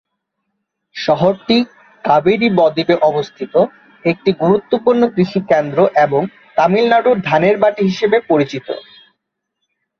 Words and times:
শহরটি 0.95 1.57
কাবেরী 2.03 2.49
বদ্বীপে 2.57 2.95
অবস্থিত 3.09 3.53
একটি 4.05 4.29
গুরুত্বপূর্ণ 4.41 5.01
কৃষি 5.15 5.39
কেন্দ্র 5.49 5.79
এবং 6.05 6.21
তামিলনাড়ুর 6.57 7.17
ধানের 7.23 7.55
বাটি 7.57 7.81
হিসাবে 7.89 8.17
পরিচিত। 8.29 8.67